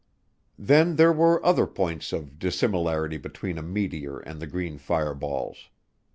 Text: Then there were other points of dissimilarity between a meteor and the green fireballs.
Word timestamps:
Then 0.57 0.95
there 0.95 1.13
were 1.13 1.45
other 1.45 1.67
points 1.67 2.11
of 2.11 2.39
dissimilarity 2.39 3.17
between 3.19 3.59
a 3.59 3.61
meteor 3.61 4.17
and 4.17 4.39
the 4.39 4.47
green 4.47 4.79
fireballs. 4.79 5.69